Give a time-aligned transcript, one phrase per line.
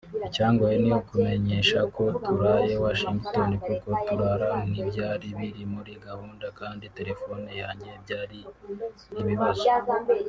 [0.27, 7.89] icyangoye ni ukumenyesha ko turaye Washington kuko kurara ntibyari biri muri gahunda kandi telephone yanjye
[8.03, 8.39] byari
[9.21, 9.67] ibibazo